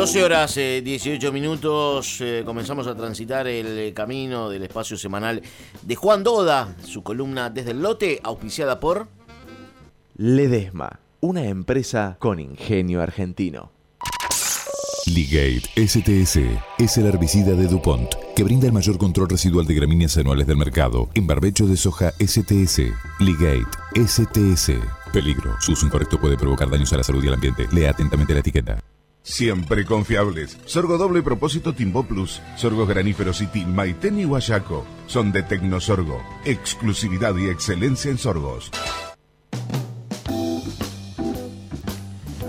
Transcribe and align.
12 0.00 0.24
horas, 0.24 0.54
18 0.54 1.28
eh, 1.28 1.30
minutos, 1.30 2.22
eh, 2.22 2.42
comenzamos 2.46 2.86
a 2.86 2.94
transitar 2.94 3.46
el 3.46 3.78
eh, 3.78 3.92
camino 3.92 4.48
del 4.48 4.62
espacio 4.62 4.96
semanal 4.96 5.42
de 5.82 5.94
Juan 5.94 6.24
Doda, 6.24 6.74
su 6.82 7.02
columna 7.02 7.50
Desde 7.50 7.72
el 7.72 7.82
Lote, 7.82 8.18
auspiciada 8.22 8.80
por... 8.80 9.08
Ledesma, 10.16 11.00
una 11.20 11.44
empresa 11.44 12.16
con 12.18 12.40
ingenio 12.40 13.02
argentino. 13.02 13.72
Ligate 15.04 15.68
STS 15.86 16.38
es 16.78 16.96
el 16.96 17.04
herbicida 17.04 17.52
de 17.52 17.66
DuPont 17.66 18.10
que 18.34 18.42
brinda 18.42 18.68
el 18.68 18.72
mayor 18.72 18.96
control 18.96 19.28
residual 19.28 19.66
de 19.66 19.74
gramíneas 19.74 20.16
anuales 20.16 20.46
del 20.46 20.56
mercado 20.56 21.10
en 21.12 21.26
barbecho 21.26 21.66
de 21.66 21.76
soja 21.76 22.12
STS. 22.12 22.84
Ligate 23.18 23.68
STS. 24.06 24.72
Peligro. 25.12 25.56
Su 25.60 25.72
uso 25.72 25.84
incorrecto 25.84 26.18
puede 26.18 26.38
provocar 26.38 26.70
daños 26.70 26.90
a 26.94 26.96
la 26.96 27.04
salud 27.04 27.22
y 27.22 27.28
al 27.28 27.34
ambiente. 27.34 27.66
Lea 27.70 27.90
atentamente 27.90 28.32
la 28.32 28.40
etiqueta. 28.40 28.82
Siempre 29.22 29.84
confiables. 29.84 30.58
Sorgo 30.64 30.96
doble 30.96 31.22
propósito 31.22 31.74
Timbo 31.74 32.04
Plus. 32.04 32.40
Sorgos 32.56 32.88
graníferos 32.88 33.38
City, 33.38 33.64
Maiten 33.66 34.18
y 34.18 34.24
Huayaco. 34.24 34.84
Son 35.06 35.30
de 35.30 35.42
Tecnosorgo. 35.42 36.22
Exclusividad 36.44 37.36
y 37.36 37.48
excelencia 37.48 38.10
en 38.10 38.18
sorgos. 38.18 38.70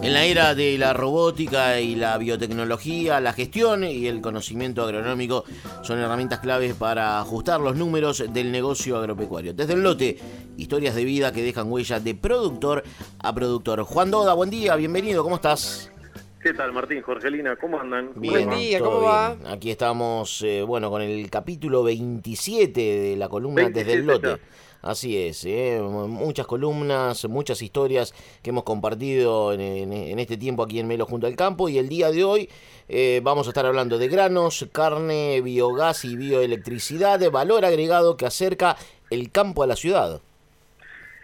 En 0.01 0.13
la 0.13 0.25
era 0.25 0.55
de 0.55 0.79
la 0.79 0.93
robótica 0.93 1.79
y 1.79 1.93
la 1.93 2.17
biotecnología, 2.17 3.19
la 3.19 3.33
gestión 3.33 3.83
y 3.83 4.07
el 4.07 4.19
conocimiento 4.19 4.81
agronómico 4.81 5.43
son 5.83 5.99
herramientas 5.99 6.39
claves 6.39 6.73
para 6.73 7.19
ajustar 7.19 7.59
los 7.59 7.75
números 7.75 8.23
del 8.33 8.51
negocio 8.51 8.97
agropecuario. 8.97 9.53
Desde 9.53 9.73
el 9.73 9.83
lote, 9.83 10.17
historias 10.57 10.95
de 10.95 11.05
vida 11.05 11.31
que 11.31 11.43
dejan 11.43 11.71
huella 11.71 11.99
de 11.99 12.15
productor 12.15 12.83
a 13.19 13.35
productor. 13.35 13.83
Juan 13.83 14.09
Doda, 14.09 14.33
buen 14.33 14.49
día, 14.49 14.75
bienvenido, 14.75 15.21
¿cómo 15.21 15.35
estás? 15.35 15.91
¿Qué 16.41 16.55
tal, 16.55 16.73
Martín? 16.73 17.03
Jorgelina, 17.03 17.55
¿cómo 17.55 17.79
andan? 17.79 18.13
Bien, 18.15 18.33
Buen 18.33 18.59
día, 18.59 18.79
¿cómo 18.79 19.01
va? 19.01 19.37
Aquí 19.45 19.69
estamos, 19.69 20.41
eh, 20.41 20.63
bueno, 20.63 20.89
con 20.89 21.03
el 21.03 21.29
capítulo 21.29 21.83
27 21.83 22.81
de 22.81 23.15
la 23.15 23.29
columna 23.29 23.69
Desde 23.69 23.93
el 23.93 24.07
Lote. 24.07 24.37
Así 24.81 25.15
es, 25.15 25.45
eh, 25.45 25.79
muchas 25.79 26.47
columnas, 26.47 27.29
muchas 27.29 27.61
historias 27.61 28.15
que 28.41 28.49
hemos 28.49 28.63
compartido 28.63 29.53
en, 29.53 30.17
este 30.17 30.37
tiempo 30.37 30.63
aquí 30.63 30.79
en 30.79 30.87
Melo 30.87 31.05
junto 31.05 31.27
al 31.27 31.35
campo 31.35 31.69
y 31.69 31.77
el 31.77 31.87
día 31.87 32.09
de 32.09 32.23
hoy 32.23 32.49
eh, 32.89 33.21
vamos 33.23 33.45
a 33.45 33.51
estar 33.51 33.67
hablando 33.67 33.99
de 33.99 34.07
granos, 34.07 34.67
carne, 34.71 35.41
biogás 35.41 36.03
y 36.05 36.15
bioelectricidad, 36.15 37.19
de 37.19 37.29
valor 37.29 37.65
agregado 37.65 38.17
que 38.17 38.25
acerca 38.25 38.77
el 39.11 39.29
campo 39.31 39.61
a 39.61 39.67
la 39.67 39.75
ciudad. 39.75 40.21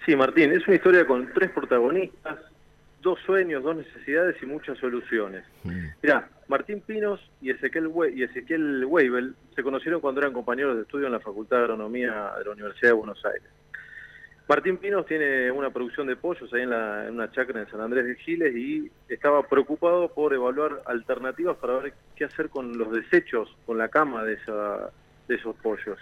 Sí, 0.06 0.16
Martín, 0.16 0.52
es 0.52 0.68
una 0.68 0.76
historia 0.76 1.08
con 1.08 1.34
tres 1.34 1.50
protagonistas 1.50 2.38
dos 3.02 3.20
sueños, 3.26 3.64
dos 3.64 3.78
necesidades 3.78 4.36
y 4.42 4.46
muchas 4.46 4.78
soluciones. 4.78 5.44
Mm. 5.64 5.86
Mira, 6.02 6.30
Martín 6.48 6.82
Pinos 6.82 7.20
y 7.42 7.52
Ezequiel, 7.52 7.92
y 8.14 8.24
Ezequiel 8.24 8.86
Weibel 8.86 9.36
se 9.56 9.64
conocieron 9.64 10.02
cuando 10.02 10.22
eran 10.22 10.34
compañeros 10.34 10.76
de 10.76 10.84
estudio 10.84 11.08
en 11.08 11.14
la 11.14 11.20
Facultad 11.20 11.58
de 11.58 11.64
Agronomía 11.64 12.34
de 12.38 12.46
la 12.46 12.52
Universidad 12.52 12.90
de 12.90 12.94
Buenos 12.94 13.24
Aires. 13.26 13.50
Martín 14.48 14.78
Pinos 14.78 15.06
tiene 15.06 15.52
una 15.52 15.72
producción 15.72 16.08
de 16.08 16.16
pollos 16.16 16.52
ahí 16.54 16.62
en, 16.62 16.70
la, 16.70 17.06
en 17.06 17.16
una 17.16 17.30
chacra 17.32 17.60
en 17.60 17.70
San 17.70 17.82
Andrés 17.82 18.06
de 18.06 18.16
Giles 18.16 18.56
y 18.56 18.90
estaba 19.10 19.44
preocupado 19.44 20.14
por 20.14 20.34
evaluar 20.34 20.84
alternativas 20.86 21.58
para 21.58 21.80
ver 21.80 21.94
qué 22.16 22.24
hacer 22.24 22.50
con 22.50 22.78
los 22.78 22.90
desechos, 22.94 23.54
con 23.66 23.78
la 23.78 23.90
cama 23.90 24.24
de, 24.24 24.36
esa, 24.36 24.90
de 25.28 25.36
esos 25.36 25.54
pollos. 25.58 26.00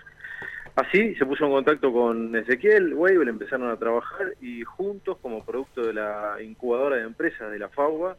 Así 0.75 1.15
se 1.15 1.25
puso 1.25 1.45
en 1.45 1.51
contacto 1.51 1.93
con 1.93 2.35
Ezequiel 2.35 2.93
Weibel, 2.93 3.29
empezaron 3.29 3.69
a 3.69 3.77
trabajar 3.77 4.33
y 4.41 4.61
juntos, 4.63 5.17
como 5.21 5.43
producto 5.45 5.85
de 5.85 5.93
la 5.93 6.35
incubadora 6.43 6.97
de 6.97 7.03
empresas 7.03 7.49
de 7.49 7.59
la 7.59 7.69
FAUBA, 7.69 8.17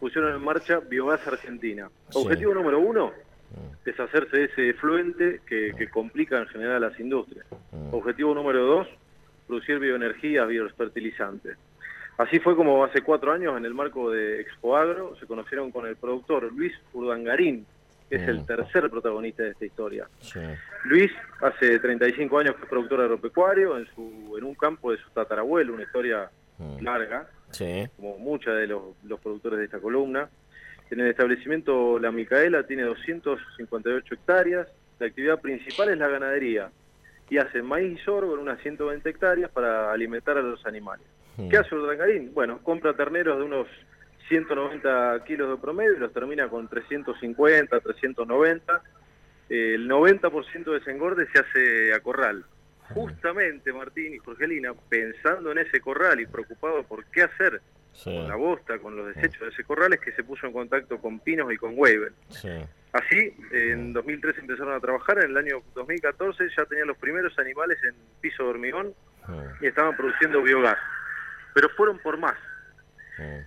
pusieron 0.00 0.34
en 0.34 0.42
marcha 0.42 0.80
Biogás 0.80 1.26
Argentina. 1.26 1.90
Objetivo 2.14 2.54
número 2.54 2.80
uno, 2.80 3.08
mm. 3.08 3.84
deshacerse 3.84 4.36
de 4.38 4.44
ese 4.44 4.72
fluente 4.74 5.42
que, 5.46 5.90
complica 5.90 6.38
en 6.38 6.46
general 6.46 6.80
las 6.80 6.98
industrias. 6.98 7.44
Mm. 7.72 7.92
Objetivo 7.92 8.34
número 8.34 8.64
dos, 8.64 8.88
producir 9.46 9.78
bioenergía, 9.78 10.46
biofertilizantes. 10.46 11.58
Así 12.16 12.38
fue 12.38 12.56
como 12.56 12.82
hace 12.84 13.02
cuatro 13.02 13.32
años, 13.32 13.56
en 13.58 13.66
el 13.66 13.74
marco 13.74 14.10
de 14.10 14.40
Expo 14.40 14.78
Agro, 14.78 15.14
se 15.20 15.26
conocieron 15.26 15.70
con 15.70 15.86
el 15.86 15.96
productor 15.96 16.50
Luis 16.54 16.72
Urdangarín, 16.94 17.66
que 18.08 18.16
es 18.16 18.28
el 18.28 18.40
mm. 18.40 18.46
tercer 18.46 18.90
protagonista 18.90 19.42
de 19.42 19.50
esta 19.50 19.66
historia. 19.66 20.08
Luis, 20.84 21.10
hace 21.42 21.78
35 21.78 22.38
años 22.38 22.56
que 22.56 22.62
es 22.62 22.68
productor 22.68 23.02
agropecuario 23.02 23.76
en, 23.78 23.86
su, 23.94 24.34
en 24.38 24.44
un 24.44 24.54
campo 24.54 24.92
de 24.92 24.98
su 24.98 25.10
tatarabuelo, 25.10 25.74
una 25.74 25.82
historia 25.82 26.30
mm. 26.58 26.82
larga, 26.82 27.28
como 27.96 28.18
muchos 28.18 28.56
de 28.56 28.66
los, 28.66 29.20
productores 29.22 29.58
de 29.58 29.66
esta 29.66 29.78
columna. 29.78 30.28
En 30.90 31.00
el 31.00 31.08
establecimiento 31.08 31.98
La 31.98 32.10
Micaela 32.10 32.62
tiene 32.62 32.84
258 32.84 34.14
hectáreas, 34.14 34.68
la 34.98 35.06
actividad 35.06 35.40
principal 35.40 35.90
es 35.90 35.98
la 35.98 36.08
ganadería 36.08 36.70
y 37.30 37.36
hace 37.36 37.62
maíz 37.62 38.00
y 38.00 38.04
sorgo 38.04 38.34
en 38.34 38.40
unas 38.40 38.58
120 38.62 39.08
hectáreas 39.08 39.50
para 39.50 39.92
alimentar 39.92 40.38
a 40.38 40.42
los 40.42 40.64
animales. 40.64 41.06
Mm. 41.36 41.50
¿Qué 41.50 41.58
hace 41.58 41.74
Urdangarín? 41.74 42.32
Bueno, 42.32 42.60
compra 42.62 42.94
terneros 42.94 43.38
de 43.38 43.44
unos 43.44 43.66
190 44.28 45.24
kilos 45.24 45.50
de 45.50 45.56
promedio 45.56 45.94
y 45.94 45.98
los 45.98 46.12
termina 46.12 46.48
con 46.48 46.68
350, 46.68 47.80
390. 47.80 48.82
El 49.48 49.88
90% 49.88 50.64
de 50.64 50.78
ese 50.78 50.90
engorde 50.90 51.26
se 51.32 51.38
hace 51.40 51.94
a 51.94 52.00
corral. 52.00 52.44
Justamente 52.90 53.72
Martín 53.72 54.14
y 54.14 54.18
Jorgelina, 54.18 54.72
pensando 54.88 55.52
en 55.52 55.58
ese 55.58 55.80
corral 55.80 56.20
y 56.20 56.26
preocupado 56.26 56.82
por 56.84 57.04
qué 57.06 57.22
hacer 57.22 57.60
con 58.04 58.28
la 58.28 58.36
bosta, 58.36 58.78
con 58.78 58.96
los 58.96 59.14
desechos 59.14 59.40
de 59.40 59.48
ese 59.48 59.64
corral, 59.64 59.92
es 59.92 60.00
que 60.00 60.12
se 60.12 60.22
puso 60.22 60.46
en 60.46 60.52
contacto 60.52 60.98
con 60.98 61.18
Pinos 61.20 61.52
y 61.52 61.56
con 61.56 61.72
Weber. 61.76 62.12
Así, 62.92 63.34
en 63.52 63.92
2013 63.92 64.40
empezaron 64.40 64.74
a 64.74 64.80
trabajar, 64.80 65.22
en 65.22 65.30
el 65.30 65.36
año 65.36 65.62
2014 65.74 66.48
ya 66.56 66.64
tenían 66.64 66.88
los 66.88 66.96
primeros 66.96 67.38
animales 67.38 67.78
en 67.84 67.94
piso 68.20 68.44
de 68.44 68.50
hormigón 68.50 68.94
y 69.60 69.66
estaban 69.66 69.96
produciendo 69.96 70.42
biogás. 70.42 70.78
Pero 71.54 71.68
fueron 71.70 71.98
por 71.98 72.16
más. 72.18 72.36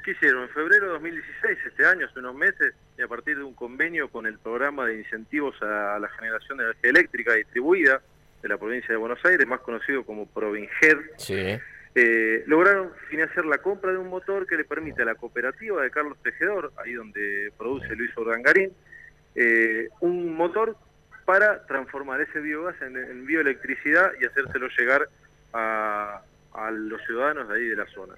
¿Qué 0.04 0.12
hicieron? 0.12 0.44
En 0.44 0.50
febrero 0.50 0.88
de 0.88 0.92
2016, 0.94 1.60
este 1.66 1.86
año, 1.86 2.06
hace 2.06 2.20
unos 2.20 2.36
meses, 2.36 2.74
y 2.98 3.02
a 3.02 3.08
partir 3.08 3.38
de 3.38 3.44
un 3.44 3.54
convenio 3.54 4.10
con 4.10 4.26
el 4.26 4.38
programa 4.38 4.86
de 4.86 4.98
incentivos 4.98 5.56
a 5.62 5.98
la 5.98 6.10
generación 6.10 6.58
de 6.58 6.66
energía 6.66 6.90
eléctrica 6.90 7.34
distribuida 7.34 8.02
de 8.42 8.50
la 8.50 8.58
provincia 8.58 8.90
de 8.90 8.98
Buenos 8.98 9.24
Aires, 9.24 9.48
más 9.48 9.62
conocido 9.62 10.04
como 10.04 10.26
Provinger, 10.26 11.12
eh, 11.96 12.44
lograron 12.48 12.92
financiar 13.10 13.46
la 13.46 13.60
compra 13.60 13.92
de 13.92 13.98
un 13.98 14.10
motor 14.10 14.46
que 14.46 14.58
le 14.58 14.66
permite 14.66 15.04
a 15.04 15.06
la 15.06 15.16
cooperativa 15.16 15.82
de 15.82 15.92
Carlos 15.92 16.18
Tejedor, 16.22 16.74
ahí 16.84 16.94
donde 16.94 17.54
produce 17.58 17.96
Luis 17.96 18.12
Ordangarín, 18.18 18.72
eh, 19.36 19.88
un 20.02 20.34
motor 20.36 20.76
para 21.24 21.66
transformar 21.66 22.20
ese 22.20 22.40
biogás 22.40 22.76
en, 22.82 23.26
bioelectricidad 23.26 24.12
y 24.20 24.26
hacérselo 24.26 24.68
llegar 24.78 25.08
a, 25.54 26.22
los 26.72 27.02
ciudadanos 27.06 27.48
de 27.48 27.56
ahí 27.56 27.68
de 27.68 27.76
la 27.76 27.86
zona. 27.88 28.16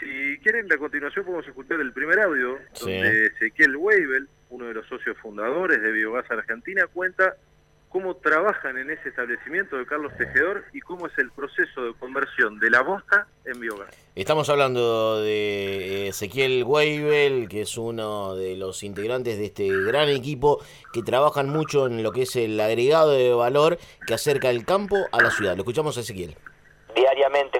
Si 0.00 0.38
quieren, 0.38 0.72
a 0.72 0.78
continuación 0.78 1.24
podemos 1.24 1.46
escuchar 1.46 1.80
el 1.80 1.92
primer 1.92 2.20
audio, 2.20 2.58
donde 2.80 3.26
Ezequiel 3.26 3.76
Weibel, 3.76 4.28
uno 4.50 4.66
de 4.66 4.74
los 4.74 4.86
socios 4.86 5.16
fundadores 5.18 5.82
de 5.82 5.90
Biogás 5.92 6.30
Argentina, 6.30 6.86
cuenta 6.86 7.34
cómo 7.88 8.16
trabajan 8.16 8.76
en 8.78 8.90
ese 8.90 9.08
establecimiento 9.08 9.76
de 9.76 9.86
Carlos 9.86 10.12
Tejedor 10.16 10.64
y 10.72 10.80
cómo 10.80 11.06
es 11.06 11.18
el 11.18 11.30
proceso 11.30 11.84
de 11.84 11.94
conversión 11.94 12.58
de 12.58 12.70
la 12.70 12.82
bosta 12.82 13.26
en 13.44 13.60
biogás. 13.60 13.88
Estamos 14.14 14.48
hablando 14.50 15.22
de 15.22 16.08
Ezequiel 16.08 16.64
Weibel, 16.64 17.48
que 17.48 17.62
es 17.62 17.78
uno 17.78 18.36
de 18.36 18.56
los 18.56 18.82
integrantes 18.82 19.38
de 19.38 19.46
este 19.46 19.68
gran 19.84 20.08
equipo 20.08 20.62
que 20.92 21.02
trabajan 21.02 21.48
mucho 21.48 21.86
en 21.86 22.02
lo 22.02 22.12
que 22.12 22.22
es 22.22 22.36
el 22.36 22.60
agregado 22.60 23.12
de 23.12 23.32
valor 23.32 23.78
que 24.06 24.14
acerca 24.14 24.50
el 24.50 24.64
campo 24.64 24.96
a 25.12 25.22
la 25.22 25.30
ciudad. 25.30 25.56
Lo 25.56 25.62
escuchamos 25.62 25.96
a 25.96 26.00
Ezequiel. 26.00 26.36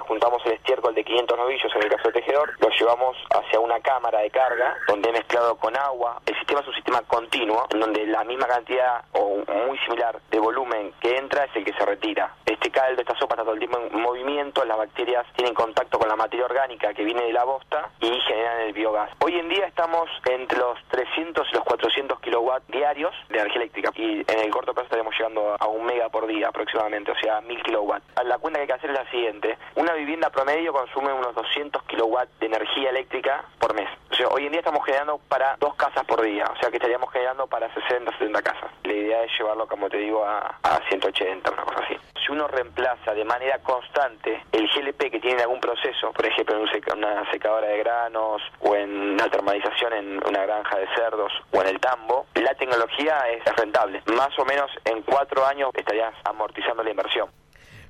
Juntamos 0.09 0.43
el 0.47 0.53
estiércol 0.53 0.95
de 0.95 1.03
500 1.03 1.37
novillos 1.37 1.71
en 1.75 1.83
el 1.83 1.89
caso 1.89 2.09
del 2.09 2.13
tejedor, 2.13 2.51
lo 2.59 2.69
llevamos 2.69 3.15
hacia 3.29 3.59
una 3.59 3.79
cámara 3.79 4.21
de 4.21 4.31
carga 4.31 4.75
donde 4.87 5.09
he 5.09 5.13
mezclado 5.13 5.55
con 5.57 5.77
agua. 5.77 6.19
El 6.25 6.35
sistema 6.35 6.61
es 6.61 6.67
un 6.67 6.73
sistema 6.73 7.01
continuo 7.03 7.67
en 7.69 7.79
donde 7.79 8.07
la 8.07 8.23
misma 8.23 8.47
cantidad 8.47 9.03
o 9.11 9.43
muy 9.67 9.77
similar 9.85 10.19
de 10.31 10.39
volumen 10.39 10.91
que 10.99 11.15
entra 11.15 11.45
es 11.45 11.55
el 11.55 11.63
que 11.63 11.73
se 11.73 11.85
retira. 11.85 12.33
Este 12.43 12.71
caldo, 12.71 12.99
esta 12.99 13.15
sopa 13.19 13.35
está 13.35 13.43
todo 13.43 13.53
el 13.53 13.59
tiempo 13.59 13.77
en 13.77 14.01
movimiento, 14.01 14.65
las 14.65 14.79
bacterias 14.79 15.27
tienen 15.35 15.53
contacto 15.53 15.99
con 15.99 16.09
la 16.09 16.15
materia 16.15 16.45
orgánica 16.45 16.91
que 16.95 17.03
viene 17.03 17.21
de 17.25 17.33
la 17.33 17.43
bosta 17.43 17.91
y 18.01 18.09
generan 18.21 18.61
el 18.61 18.73
biogás. 18.73 19.11
Hoy 19.23 19.37
en 19.37 19.47
día 19.47 19.67
estamos 19.67 20.09
entre 20.25 20.57
los 20.57 20.79
300 20.89 21.47
y 21.51 21.55
los 21.55 21.63
400 21.65 22.19
kilowatts 22.21 22.65
diarios 22.67 23.13
de 23.29 23.37
energía 23.37 23.61
eléctrica 23.61 23.91
y 23.95 24.25
en 24.27 24.39
el 24.39 24.49
corto 24.49 24.73
plazo 24.73 24.85
estaremos 24.85 25.13
llegando 25.13 25.55
a 25.59 25.67
un 25.67 25.85
mega 25.85 26.09
por 26.09 26.25
día 26.25 26.47
aproximadamente, 26.47 27.11
o 27.11 27.19
sea, 27.19 27.41
1000 27.41 27.61
kilowatts. 27.61 28.05
La 28.25 28.39
cuenta 28.39 28.57
que 28.57 28.61
hay 28.63 28.67
que 28.67 28.73
hacer 28.73 28.89
es 28.89 28.97
la 28.97 29.11
siguiente 29.11 29.58
una 29.75 29.93
vivienda 29.93 30.29
promedio 30.29 30.73
consume 30.73 31.13
unos 31.13 31.33
200 31.35 31.83
kilowatts 31.83 32.39
de 32.39 32.47
energía 32.47 32.89
eléctrica 32.89 33.43
por 33.59 33.73
mes. 33.73 33.89
O 34.11 34.15
sea, 34.15 34.27
hoy 34.29 34.45
en 34.45 34.51
día 34.51 34.59
estamos 34.59 34.85
generando 34.85 35.19
para 35.29 35.55
dos 35.59 35.75
casas 35.75 36.03
por 36.05 36.21
día, 36.21 36.45
o 36.45 36.59
sea 36.59 36.69
que 36.69 36.77
estaríamos 36.77 37.11
generando 37.11 37.47
para 37.47 37.73
60, 37.73 38.11
70 38.11 38.41
casas. 38.41 38.71
La 38.83 38.93
idea 38.93 39.23
es 39.23 39.31
llevarlo, 39.37 39.67
como 39.67 39.89
te 39.89 39.97
digo, 39.97 40.25
a, 40.25 40.57
a 40.63 40.79
180, 40.89 41.51
una 41.51 41.63
cosa 41.63 41.79
así. 41.85 41.97
si 42.25 42.31
uno 42.31 42.47
reemplaza 42.47 43.13
de 43.13 43.23
manera 43.23 43.59
constante 43.59 44.43
el 44.51 44.67
GLP 44.67 45.11
que 45.11 45.19
tiene 45.19 45.37
en 45.37 45.41
algún 45.41 45.59
proceso, 45.59 46.11
por 46.11 46.25
ejemplo 46.25 46.55
en 46.55 46.97
una 46.97 47.29
secadora 47.31 47.67
de 47.67 47.77
granos 47.79 48.41
o 48.59 48.75
en 48.75 49.13
una 49.13 49.29
termalización 49.29 49.93
en 49.93 50.27
una 50.27 50.45
granja 50.45 50.77
de 50.77 50.87
cerdos 50.95 51.31
o 51.51 51.61
en 51.61 51.67
el 51.67 51.79
tambo, 51.79 52.25
la 52.35 52.53
tecnología 52.55 53.17
es 53.29 53.43
rentable. 53.55 54.01
Más 54.15 54.37
o 54.37 54.45
menos 54.45 54.71
en 54.85 55.01
cuatro 55.03 55.45
años 55.45 55.71
estarías 55.73 56.13
amortizando 56.23 56.83
la 56.83 56.89
inversión. 56.89 57.29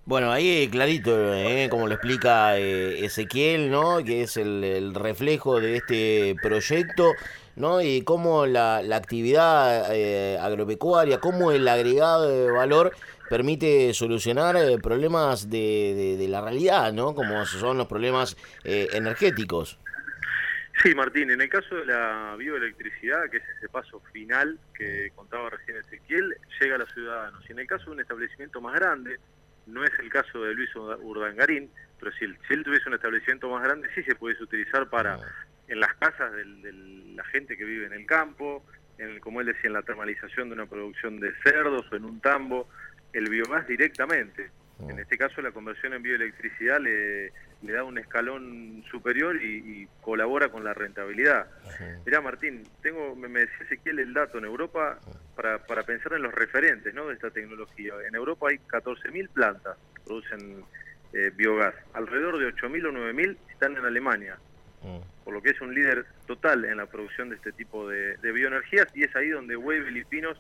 Bueno, 0.06 0.32
ahí 0.32 0.68
clarito, 0.72 1.34
¿eh? 1.36 1.68
como 1.70 1.88
lo 1.88 1.94
explica 1.94 2.58
eh, 2.58 3.06
Ezequiel, 3.06 3.70
¿no? 3.70 4.04
Que 4.04 4.24
es 4.24 4.38
el, 4.38 4.96
reflejo 4.96 5.60
de 5.60 5.76
este 5.76 6.36
proyecto, 6.42 7.14
¿no? 7.56 7.82
Y 7.82 8.02
cómo 8.04 8.48
la, 8.48 8.78
actividad 8.96 9.94
eh, 9.94 10.40
agropecuaria, 10.42 11.20
cómo 11.20 11.52
el 11.52 11.68
agregado 11.68 12.28
de 12.28 12.52
valor 12.52 12.92
permite 13.30 13.94
solucionar 13.94 14.56
eh, 14.56 14.80
problemas 14.82 15.50
de, 15.50 16.16
de, 16.18 16.28
la 16.28 16.42
realidad, 16.42 16.92
¿no? 16.92 17.14
Como 17.14 17.46
son 17.46 17.78
los 17.78 17.88
problemas 17.88 18.36
energéticos. 18.64 19.78
Sí, 20.82 20.96
Martín, 20.96 21.30
en 21.30 21.42
el 21.42 21.50
caso 21.50 21.76
de 21.76 21.86
la 21.86 22.36
bioelectricidad, 22.38 23.30
que 23.30 23.38
es 23.38 23.44
ese 23.58 23.68
paso 23.68 24.02
final 24.14 24.58
que 24.74 25.12
contaba 25.14 25.50
recién 25.50 25.76
Ezequiel, 25.78 26.38
llega 26.62 26.76
a 26.76 26.78
los 26.78 26.94
ciudadanos. 26.94 27.44
Y 27.50 27.52
en 27.52 27.60
el 27.60 27.68
caso 27.68 27.86
de 27.86 27.92
un 27.92 28.00
establecimiento 28.00 28.62
más 28.62 28.76
grande, 28.76 29.20
no 29.72 29.84
es 29.84 29.92
el 30.00 30.10
caso 30.10 30.44
de 30.44 30.54
Luis 30.54 30.70
Urdangarín, 30.76 31.70
pero 32.00 32.12
si 32.14 32.26
él, 32.26 32.38
si 32.48 32.54
él 32.54 32.64
tuviese 32.64 32.90
un 32.90 32.96
establecimiento 32.96 33.50
más 33.50 33.64
grande, 33.64 33.90
sí 33.94 34.04
se 34.04 34.16
pudiese 34.16 34.44
utilizar 34.44 34.90
para 34.90 35.20
en 35.68 35.80
las 35.80 35.94
casas 35.96 36.32
de 36.34 36.74
la 37.16 37.24
gente 37.26 37.56
que 37.56 37.64
vive 37.64 37.86
en 37.86 37.94
el 37.94 38.06
campo, 38.06 38.66
en, 38.98 39.20
como 39.20 39.42
él 39.42 39.48
decía, 39.48 39.68
en 39.68 39.74
la 39.74 39.84
termalización 39.84 40.50
de 40.50 40.56
una 40.56 40.66
producción 40.66 41.20
de 41.20 41.32
cerdos 41.44 41.86
o 41.92 41.96
en 41.96 42.06
un 42.06 42.20
tambo, 42.20 42.68
el 43.14 43.30
biogás 43.30 43.68
directamente. 43.68 44.50
En 44.88 44.98
este 44.98 45.18
caso 45.18 45.42
la 45.42 45.52
conversión 45.52 45.94
en 45.94 46.02
bioelectricidad 46.02 46.80
le, 46.80 47.34
le 47.62 47.74
da 47.74 47.84
un 47.84 47.98
escalón 47.98 48.84
superior 48.90 49.36
y, 49.44 49.88
colabora 50.02 50.50
con 50.50 50.64
la 50.64 50.74
rentabilidad. 50.74 51.48
Mirá 52.06 52.22
Martín, 52.22 52.64
tengo, 52.82 53.16
me, 53.16 53.28
decía 53.28 53.66
Ezequiel 53.66 54.00
el 54.00 54.14
dato 54.14 54.38
en 54.38 54.46
Europa 54.46 54.98
para, 55.36 55.60
para 55.66 55.84
pensar 55.84 56.14
en 56.14 56.24
los 56.24 56.34
referentes 56.34 56.94
¿no? 56.94 57.08
de 57.08 57.16
esta 57.16 57.30
tecnología. 57.30 57.94
En 58.08 58.16
Europa 58.16 58.48
hay 58.50 58.58
14.000 58.58 59.30
plantas 59.30 59.78
que 59.96 60.02
producen 60.02 60.64
eh, 61.14 61.32
biogás, 61.36 61.76
alrededor 61.94 62.40
de 62.40 62.54
8.000 62.54 62.88
o 62.88 62.92
9.000 62.92 63.38
están 63.50 63.76
en 63.76 63.86
Alemania, 63.86 64.38
mm. 64.82 65.24
por 65.26 65.34
lo 65.34 65.42
que 65.42 65.50
es 65.50 65.62
un 65.62 65.74
líder 65.74 66.06
total 66.26 66.66
en 66.66 66.78
la 66.78 66.86
producción 66.86 67.30
de 67.30 67.36
este 67.36 67.52
tipo 67.52 67.88
de, 67.88 68.18
de 68.18 68.32
bioenergías 68.32 68.88
y 68.96 69.04
es 69.04 69.16
ahí 69.16 69.30
donde 69.30 69.58
Weibel 69.58 69.98
y 69.98 70.06
Pinos 70.06 70.40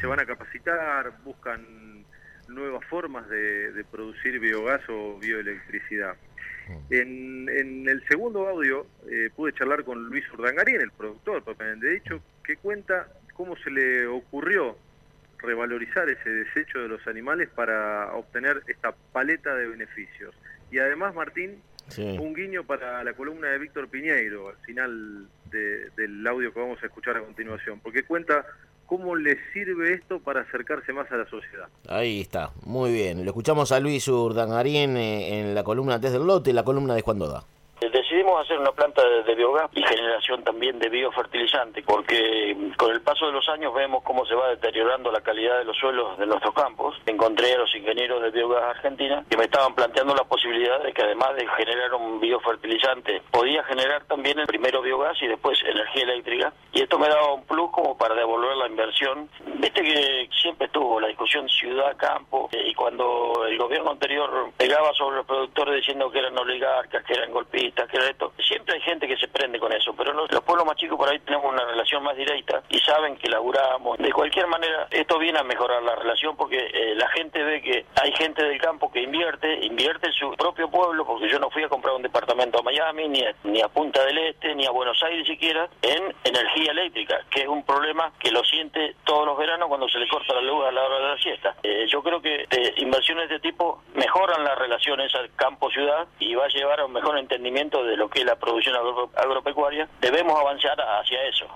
se 0.00 0.06
van 0.06 0.20
a 0.20 0.26
capacitar, 0.26 1.12
buscan 1.24 1.93
nuevas 2.48 2.84
formas 2.86 3.28
de, 3.28 3.84
producir 3.90 4.38
biogás 4.38 4.80
o 4.88 5.18
bioelectricidad. 5.18 6.16
Mm. 6.68 6.92
En, 6.92 7.88
el 7.88 8.06
segundo 8.08 8.48
audio 8.48 8.86
eh, 9.10 9.30
pude 9.34 9.52
charlar 9.52 9.84
con 9.84 10.08
Luis 10.08 10.24
Urdangarín, 10.32 10.80
el 10.80 10.90
productor 10.90 11.42
propiamente 11.42 11.88
dicho, 11.88 12.20
que 12.42 12.56
cuenta 12.56 13.08
cómo 13.34 13.56
se 13.56 13.70
le 13.70 14.06
ocurrió 14.06 14.76
revalorizar 15.38 16.08
ese 16.08 16.30
desecho 16.30 16.80
de 16.80 16.88
los 16.88 17.06
animales 17.06 17.48
para 17.54 18.14
obtener 18.14 18.62
esta 18.66 18.92
paleta 19.12 19.54
de 19.54 19.66
beneficios. 19.68 20.34
Y 20.70 20.78
además, 20.78 21.14
Martín, 21.14 21.60
un 21.98 22.34
guiño 22.34 22.64
para 22.64 23.04
la 23.04 23.12
columna 23.12 23.48
de 23.48 23.58
Víctor 23.58 23.88
Piñeiro 23.88 24.48
al 24.48 24.56
final 24.64 25.28
del 25.50 26.26
audio 26.26 26.52
que 26.52 26.60
vamos 26.60 26.82
a 26.82 26.86
escuchar 26.86 27.16
a 27.16 27.20
continuación, 27.20 27.78
porque 27.80 28.02
cuenta 28.02 28.44
cómo 28.96 29.16
le 29.16 29.36
sirve 29.52 29.94
esto 29.94 30.20
para 30.20 30.42
acercarse 30.42 30.92
más 30.92 31.10
a 31.10 31.16
la 31.16 31.28
sociedad. 31.28 31.66
Ahí 31.88 32.20
está, 32.20 32.52
muy 32.64 32.92
bien. 32.92 33.24
Lo 33.24 33.30
escuchamos 33.30 33.72
a 33.72 33.80
Luis 33.80 34.06
Urdangarín 34.06 34.96
eh, 34.96 35.40
en 35.40 35.54
la 35.54 35.64
columna 35.64 35.98
desde 35.98 36.18
el 36.18 36.26
lote, 36.26 36.52
la 36.52 36.62
columna 36.62 36.94
de 36.94 37.02
Juan 37.02 37.18
Doda 37.18 37.44
decidimos 38.14 38.44
hacer 38.44 38.60
una 38.60 38.70
planta 38.70 39.02
de, 39.02 39.34
biogás 39.34 39.68
y 39.74 39.82
generación 39.82 40.44
también 40.44 40.78
de 40.78 40.88
biofertilizante, 40.88 41.82
porque 41.82 42.56
con 42.76 42.92
el 42.92 43.00
paso 43.00 43.26
de 43.26 43.32
los 43.32 43.48
años 43.48 43.74
vemos 43.74 44.04
cómo 44.04 44.24
se 44.24 44.36
va 44.36 44.50
deteriorando 44.50 45.10
la 45.10 45.20
calidad 45.20 45.58
de 45.58 45.64
los 45.64 45.76
suelos 45.76 46.16
de 46.16 46.26
nuestros 46.26 46.54
campos. 46.54 46.94
Encontré 47.06 47.54
a 47.54 47.58
los 47.58 47.74
ingenieros 47.74 48.22
de 48.22 48.30
biogás 48.30 48.76
argentina 48.76 49.24
que 49.28 49.36
me 49.36 49.44
estaban 49.44 49.74
planteando 49.74 50.14
la 50.14 50.22
posibilidad 50.22 50.80
de 50.84 50.92
que 50.92 51.02
además 51.02 51.34
de 51.34 51.48
generar 51.56 51.92
un 51.94 52.20
biofertilizante, 52.20 53.20
podía 53.32 53.64
generar 53.64 54.04
también 54.04 54.38
el 54.38 54.46
primero 54.46 54.80
biogás 54.80 55.20
y 55.20 55.26
después 55.26 55.60
energía 55.64 56.04
eléctrica. 56.04 56.52
Y 56.72 56.82
esto 56.82 57.00
me 57.00 57.08
daba 57.08 57.34
un 57.34 57.44
plus 57.44 57.70
como 57.72 57.96
para 57.98 58.14
devolver 58.14 58.56
la 58.56 58.68
inversión. 58.68 59.28
Viste 59.56 59.82
que 59.82 60.28
siempre 60.40 60.66
estuvo 60.66 61.00
la 61.00 61.08
discusión 61.08 61.48
ciudad-campo 61.48 62.48
eh, 62.52 62.68
y 62.68 62.74
cuando 62.74 63.44
el 63.48 63.58
gobierno 63.58 63.90
anterior 63.90 64.52
pegaba 64.56 64.92
sobre 64.92 65.16
los 65.16 65.26
productores 65.26 65.76
diciendo 65.76 66.10
que 66.12 66.20
eran 66.20 66.38
oligarcas, 66.38 67.04
que 67.04 67.14
eran 67.14 67.32
golpistas, 67.32 67.88
que 67.88 67.96
eran 67.96 68.03
esto. 68.04 68.32
Siempre 68.46 68.74
hay 68.74 68.80
gente 68.80 69.06
que 69.06 69.16
se 69.16 69.28
prende 69.28 69.58
con 69.58 69.72
eso, 69.72 69.94
pero 69.96 70.12
los 70.12 70.40
pueblos 70.42 70.66
más 70.66 70.76
chicos 70.76 70.98
por 70.98 71.08
ahí 71.08 71.18
tenemos 71.20 71.52
una 71.52 71.64
relación 71.64 72.02
más 72.02 72.16
directa 72.16 72.62
y 72.68 72.78
saben 72.78 73.16
que 73.16 73.28
laburamos. 73.28 73.98
De 73.98 74.12
cualquier 74.12 74.46
manera, 74.46 74.86
esto 74.90 75.18
viene 75.18 75.38
a 75.38 75.42
mejorar 75.42 75.82
la 75.82 75.94
relación 75.96 76.36
porque 76.36 76.58
eh, 76.58 76.94
la 76.94 77.08
gente 77.08 77.42
ve 77.42 77.62
que 77.62 77.86
hay 78.00 78.12
gente 78.12 78.44
del 78.44 78.60
campo 78.60 78.90
que 78.90 79.00
invierte, 79.00 79.64
invierte 79.64 80.08
en 80.08 80.12
su 80.12 80.30
propio 80.32 80.70
pueblo, 80.70 81.06
porque 81.06 81.28
yo 81.28 81.38
no 81.38 81.50
fui 81.50 81.62
a 81.62 81.68
comprar 81.68 81.94
un 81.94 82.02
departamento 82.02 82.60
a 82.60 82.62
Miami, 82.62 83.08
ni 83.08 83.24
a, 83.24 83.34
ni 83.44 83.60
a 83.60 83.68
Punta 83.68 84.04
del 84.04 84.18
Este, 84.18 84.54
ni 84.54 84.66
a 84.66 84.70
Buenos 84.70 85.02
Aires 85.02 85.26
siquiera, 85.26 85.68
en 85.82 86.14
energía 86.24 86.72
eléctrica, 86.72 87.20
que 87.30 87.42
es 87.42 87.48
un 87.48 87.64
problema 87.64 88.12
que 88.18 88.30
lo 88.30 88.44
siente 88.44 88.96
todos 89.04 89.26
los 89.26 89.36
veranos 89.38 89.68
cuando 89.68 89.88
se 89.88 89.98
le 89.98 90.08
corta 90.08 90.34
la 90.34 90.42
luz 90.42 90.64
a 90.66 90.72
la 90.72 90.82
hora 90.82 90.98
de 90.98 91.08
la 91.14 91.18
siesta. 91.18 91.54
Eh, 91.62 91.86
yo 91.88 92.02
creo 92.02 92.20
que 92.20 92.46
inversiones 92.76 93.28
de 93.28 93.36
este 93.36 93.50
tipo 93.50 93.82
mejoran 93.94 94.44
las 94.44 94.58
relaciones 94.58 95.14
al 95.14 95.34
campo-ciudad 95.34 96.06
y 96.18 96.34
va 96.34 96.44
a 96.44 96.48
llevar 96.48 96.80
a 96.80 96.86
un 96.86 96.92
mejor 96.92 97.18
entendimiento 97.18 97.84
de 97.84 97.93
lo 97.96 98.08
que 98.08 98.20
es 98.20 98.26
la 98.26 98.36
producción 98.36 98.74
agropecuaria, 99.14 99.88
debemos 100.00 100.38
avanzar 100.38 100.76
hacia 100.80 101.26
eso. 101.28 101.46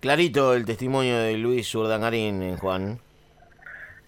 Clarito 0.00 0.54
el 0.54 0.64
testimonio 0.64 1.18
de 1.18 1.36
Luis 1.36 1.74
Urdangarín, 1.74 2.42
eh, 2.42 2.56
Juan. 2.58 2.98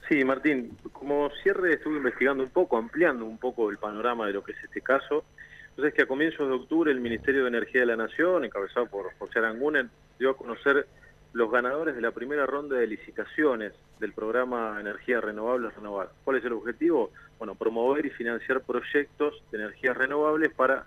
Sí, 0.09 0.25
Martín, 0.25 0.77
como 0.93 1.31
cierre 1.43 1.75
estuve 1.75 1.97
investigando 1.97 2.43
un 2.43 2.51
poco, 2.51 2.77
ampliando 2.77 3.25
un 3.25 3.39
poco 3.39 3.71
el 3.71 3.79
panorama 3.79 4.27
de 4.27 4.33
lo 4.33 4.43
que 4.43 4.53
es 4.53 4.65
este 4.65 4.81
caso. 4.81 5.25
Entonces 5.71 5.95
que 5.95 6.03
a 6.03 6.07
comienzos 6.07 6.49
de 6.49 6.55
octubre 6.55 6.91
el 6.91 7.01
Ministerio 7.01 7.43
de 7.43 7.49
Energía 7.49 7.81
de 7.81 7.87
la 7.87 7.97
Nación, 7.97 8.45
encabezado 8.45 8.87
por 8.87 9.13
José 9.19 9.39
Arangunen, 9.39 9.91
dio 10.19 10.31
a 10.31 10.37
conocer 10.37 10.87
los 11.33 11.51
ganadores 11.51 11.95
de 11.95 12.03
la 12.03 12.11
primera 12.11 12.47
ronda 12.47 12.77
de 12.77 12.87
licitaciones 12.87 13.73
del 13.99 14.13
programa 14.13 14.77
Energías 14.79 15.25
Renovables 15.25 15.75
Renovar. 15.75 16.11
¿Cuál 16.25 16.37
es 16.37 16.45
el 16.45 16.53
objetivo? 16.53 17.11
Bueno, 17.39 17.55
promover 17.55 18.05
y 18.05 18.11
financiar 18.11 18.61
proyectos 18.61 19.43
de 19.51 19.59
energías 19.59 19.97
renovables 19.97 20.53
para 20.53 20.85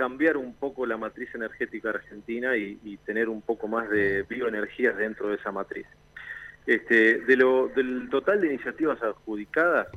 cambiar 0.00 0.38
un 0.38 0.54
poco 0.54 0.86
la 0.86 0.96
matriz 0.96 1.28
energética 1.34 1.90
argentina 1.90 2.56
y, 2.56 2.96
tener 3.04 3.28
un 3.28 3.42
poco 3.42 3.68
más 3.68 3.90
de 3.90 4.22
bioenergías 4.22 4.96
dentro 4.96 5.28
de 5.28 5.34
esa 5.34 5.52
matriz. 5.52 5.86
Este, 6.66 7.18
de 7.18 7.36
lo, 7.36 7.68
del 7.68 8.08
total 8.08 8.40
de 8.40 8.46
iniciativas 8.46 9.02
adjudicadas, 9.02 9.88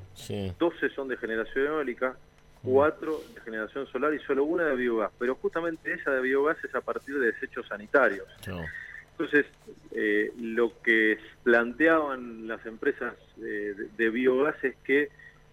12 0.60 0.90
son 0.90 1.08
de 1.08 1.16
generación 1.16 1.68
eólica, 1.68 2.18
4 2.64 3.22
de 3.34 3.42
generación 3.44 3.88
solar 3.88 4.14
y 4.14 4.20
solo 4.20 4.44
una 4.44 4.66
de 4.66 4.76
biogás, 4.76 5.12
pero 5.18 5.36
justamente 5.36 5.94
esa 5.94 6.12
de 6.12 6.20
biogás 6.20 6.58
es 6.66 6.76
a 6.76 6.82
partir 6.82 7.18
de 7.18 7.28
desechos 7.32 7.66
sanitarios. 7.70 8.28
Entonces, 9.12 9.46
eh, 9.94 10.34
lo 10.38 10.82
que 10.82 11.18
planteaban 11.44 12.46
las 12.46 12.66
empresas 12.66 13.14
de, 13.38 14.10
biogás 14.10 14.62
es 14.66 14.76
que 14.84 15.08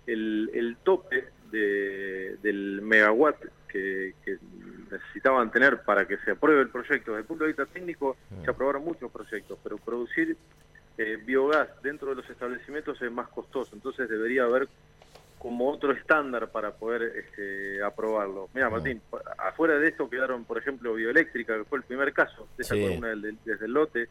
el, 0.09 0.51
el 0.55 0.77
tope 0.83 1.27
del 1.53 2.81
megawatt 2.83 3.37
que, 3.71 4.15
necesitaban 4.91 5.51
tener 5.51 5.83
para 5.83 6.07
que 6.07 6.19
se 6.19 6.33
apruebe 6.33 6.63
el 6.63 6.69
proyecto. 6.69 7.13
Desde 7.13 7.23
el 7.23 7.27
punto 7.27 7.45
de 7.45 7.49
vista 7.49 7.67
técnico, 7.67 8.17
se 8.29 8.47
mm. 8.47 8.51
aprobaron 8.51 8.85
muchos 8.85 9.11
proyectos, 9.11 9.59
pero 9.63 9.77
producir 9.79 10.37
eh, 10.99 11.17
biogás 11.25 11.69
dentro 11.83 12.11
de 12.11 12.17
los 12.17 12.29
establecimientos 12.29 13.01
es 13.01 13.11
más 13.11 13.29
costoso, 13.29 13.75
entonces 13.75 14.09
debería 14.09 14.45
haber 14.45 14.69
como 15.39 15.71
otro 15.71 15.93
estándar 15.93 16.51
para 16.51 16.73
poder 16.73 17.03
este, 17.17 17.83
aprobarlo. 17.83 18.51
Mira, 18.53 18.69
mm. 18.69 18.73
Martín, 18.73 19.03
afuera 19.39 19.79
de 19.79 19.89
esto 19.89 20.11
quedaron, 20.11 20.45
por 20.45 20.59
ejemplo, 20.59 20.95
Bioeléctrica, 20.95 21.57
que 21.57 21.65
fue 21.65 21.79
el 21.79 21.85
primer 21.85 22.13
caso 22.13 22.47
de 22.59 22.63
esa 22.63 22.75
columna 22.75 23.09
desde 23.45 23.65
el 23.65 23.73
lote, 23.73 24.09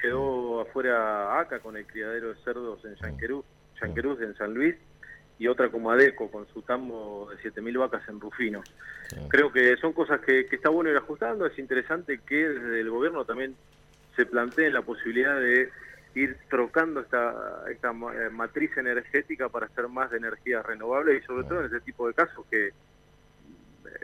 quedó 0.00 0.58
mm. 0.58 0.60
afuera 0.60 1.38
ACA 1.38 1.60
con 1.60 1.76
el 1.76 1.86
criadero 1.86 2.30
de 2.30 2.36
cerdos 2.42 2.82
en 2.86 2.94
Yanquerú, 2.94 3.44
Yanquerú 3.80 4.18
en 4.22 4.34
San 4.36 4.54
Luis, 4.54 4.74
y 5.40 5.48
otra 5.48 5.70
como 5.70 5.90
Adeco 5.90 6.30
con 6.30 6.46
su 6.48 6.60
tambo 6.60 7.30
de 7.30 7.50
7.000 7.50 7.78
vacas 7.78 8.06
en 8.10 8.20
Rufino. 8.20 8.62
Creo 9.28 9.50
que 9.50 9.74
son 9.78 9.94
cosas 9.94 10.20
que, 10.20 10.40
está 10.40 10.68
bueno 10.68 10.90
ir 10.90 10.98
ajustando, 10.98 11.46
es 11.46 11.58
interesante 11.58 12.20
que 12.26 12.46
desde 12.46 12.80
el 12.80 12.90
gobierno 12.90 13.24
también 13.24 13.56
se 14.16 14.26
plantee 14.26 14.70
la 14.70 14.82
posibilidad 14.82 15.40
de 15.40 15.70
ir 16.14 16.36
trocando 16.50 17.00
esta, 17.00 17.64
esta 17.72 17.88
eh, 17.88 18.28
matriz 18.30 18.76
energética 18.76 19.48
para 19.48 19.64
hacer 19.64 19.88
más 19.88 20.10
de 20.10 20.18
energías 20.18 20.64
renovables 20.66 21.22
y 21.22 21.26
sobre 21.26 21.44
todo 21.44 21.60
en 21.60 21.66
ese 21.68 21.80
tipo 21.80 22.06
de 22.06 22.12
casos 22.12 22.44
que 22.50 22.72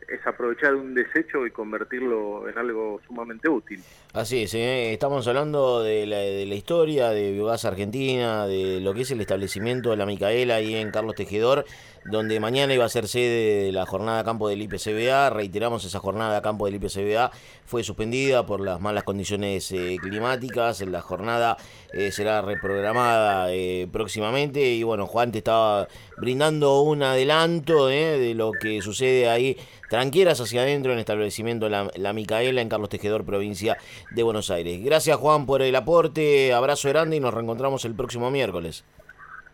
es 0.09 0.25
aprovechar 0.27 0.75
un 0.75 0.95
desecho 0.95 1.47
y 1.47 1.51
convertirlo 1.51 2.49
en 2.49 2.57
algo 2.59 3.01
sumamente 3.07 3.49
útil. 3.49 3.83
Así 4.13 4.43
es, 4.43 4.55
¿eh? 4.55 4.93
estamos 4.93 5.27
hablando 5.27 5.83
de 5.83 6.07
la, 6.07 6.19
de 6.19 6.47
la, 6.47 6.55
historia 6.55 7.11
de 7.11 7.33
Biogás 7.33 7.65
Argentina, 7.65 8.47
de 8.47 8.81
lo 8.81 8.95
que 8.95 9.03
es 9.03 9.11
el 9.11 9.21
establecimiento 9.21 9.91
de 9.91 9.97
la 9.97 10.07
Micaela 10.07 10.57
ahí 10.57 10.75
en 10.75 10.91
Carlos 10.91 11.17
Tejedor, 11.17 11.67
donde 12.11 12.39
mañana 12.41 12.73
iba 12.73 12.85
a 12.85 12.89
ser 12.89 13.09
sede 13.09 13.65
de 13.65 13.73
la 13.73 13.85
jornada 13.85 14.25
campo 14.25 14.49
del 14.49 14.63
IPCBA. 14.63 15.31
Reiteramos, 15.31 15.85
esa 15.85 15.99
jornada 15.99 16.41
campo 16.41 16.67
del 16.67 16.77
IPCBA 16.77 17.31
fue 17.65 17.83
suspendida 17.83 18.47
por 18.47 18.61
las 18.61 18.81
malas 18.81 19.05
condiciones 19.05 19.71
eh, 19.73 19.97
climáticas. 20.01 20.81
La 20.83 21.01
jornada 21.01 21.57
eh, 21.93 22.13
será 22.13 22.43
reprogramada 22.43 23.53
eh, 23.53 23.89
próximamente. 23.91 24.61
Y 24.75 24.83
bueno, 24.83 25.07
Juan 25.07 25.33
te 25.33 25.39
estaba 25.39 25.89
brindando 26.17 26.81
un 26.83 27.03
adelanto 27.03 27.89
de 27.89 28.35
lo 28.35 28.53
que 28.53 28.81
sucede 28.83 29.29
ahí 29.29 29.57
tranqueras 29.89 30.41
hacia 30.41 30.63
adentro 30.63 30.93
en 30.93 30.99
el 30.99 31.01
establecimiento 31.01 31.69
la, 31.69 31.91
la, 31.97 32.13
Micaela 32.13 32.61
en 32.61 32.69
Carlos 32.69 32.89
Tejedor, 32.89 33.25
provincia 33.25 33.77
de 34.11 34.23
Buenos 34.23 34.51
Aires. 34.51 34.83
Gracias 34.85 35.17
Juan 35.17 35.47
por 35.47 35.63
el 35.63 35.75
aporte, 35.77 36.53
abrazo 36.53 36.89
grande 36.89 37.17
y 37.17 37.21
nos 37.21 37.35
reencontramos 37.35 37.85
el 37.85 37.95
próximo 37.95 38.31
miércoles. 38.31 38.85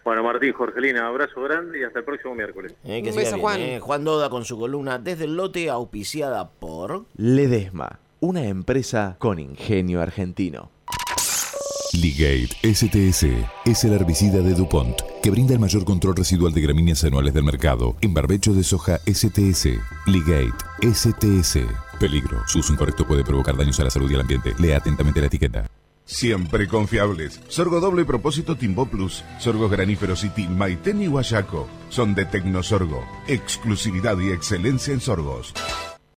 Bueno, 0.04 0.24
Martín, 0.24 0.52
Jorgelina, 0.52 1.06
abrazo 1.06 1.40
grande 1.42 1.80
y 1.80 1.84
hasta 1.84 2.00
el 2.00 2.04
próximo 2.04 2.34
miércoles. 2.34 2.74
Eh, 2.84 3.02
que 3.02 3.10
Un 3.10 3.16
beso, 3.16 3.30
bien, 3.30 3.40
Juan. 3.40 3.60
Eh. 3.60 3.80
Juan 3.80 4.04
Doda 4.04 4.30
con 4.30 4.44
su 4.44 4.58
columna 4.58 4.98
Desde 4.98 5.24
el 5.24 5.36
Lote, 5.36 5.70
auspiciada 5.70 6.50
por... 6.50 7.04
Ledesma, 7.16 8.00
una 8.18 8.44
empresa 8.44 9.16
con 9.20 9.38
ingenio 9.38 10.00
argentino. 10.00 10.70
Ligate 11.94 12.56
STS 12.62 13.26
es 13.66 13.84
el 13.84 13.92
herbicida 13.92 14.40
de 14.40 14.54
DuPont 14.54 14.98
que 15.22 15.30
brinda 15.30 15.52
el 15.52 15.60
mayor 15.60 15.84
control 15.84 16.16
residual 16.16 16.54
de 16.54 16.62
gramíneas 16.62 17.04
anuales 17.04 17.34
del 17.34 17.44
mercado 17.44 17.96
en 18.00 18.14
barbecho 18.14 18.54
de 18.54 18.64
soja 18.64 18.98
STS. 19.06 19.68
Ligate 20.06 20.64
STS. 20.80 21.58
Peligro. 22.00 22.42
Su 22.46 22.60
uso 22.60 22.72
incorrecto 22.72 23.06
puede 23.06 23.24
provocar 23.24 23.56
daños 23.58 23.78
a 23.78 23.84
la 23.84 23.90
salud 23.90 24.10
y 24.10 24.14
al 24.14 24.22
ambiente. 24.22 24.54
Lea 24.58 24.78
atentamente 24.78 25.20
la 25.20 25.26
etiqueta. 25.26 25.66
Siempre 26.06 26.66
confiables. 26.66 27.40
Sorgo 27.48 27.78
doble 27.78 28.06
propósito 28.06 28.56
Timbo 28.56 28.86
Plus. 28.86 29.22
Sorgos 29.38 29.70
graníferos 29.70 30.20
City, 30.20 30.48
Maiten 30.48 31.02
y 31.02 31.08
Guayaco. 31.08 31.68
Son 31.90 32.14
de 32.14 32.24
Tecnosorgo. 32.24 33.04
Exclusividad 33.28 34.18
y 34.18 34.30
excelencia 34.30 34.94
en 34.94 35.00
sorgos. 35.00 35.52